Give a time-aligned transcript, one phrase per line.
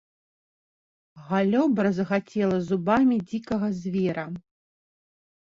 [1.27, 4.25] Галлё бразгацела зубамі дзікага звера.